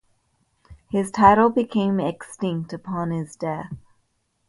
His 0.89 1.11
title 1.11 1.51
became 1.51 1.99
extinct 1.99 2.73
upon 2.73 3.11
his 3.11 3.35
death. 3.35 3.71